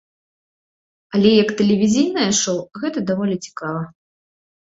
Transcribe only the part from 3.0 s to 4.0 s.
даволі цікава.